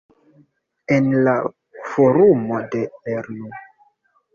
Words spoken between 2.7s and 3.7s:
de "lernu!